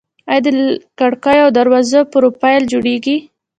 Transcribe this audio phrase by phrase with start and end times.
[0.29, 0.47] آیا د
[0.99, 3.17] کړکیو او دروازو پروفیل جوړیږي؟